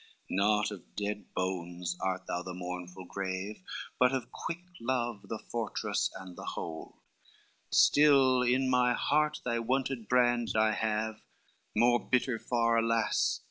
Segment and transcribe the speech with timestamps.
[0.31, 3.61] XCVII "Not of dead bones art thou the mournful grave,
[3.99, 7.01] But of quick love the fortress and the hold,
[7.69, 11.21] Still in my heart thy wonted brands I have
[11.75, 13.39] More bitter far, alas!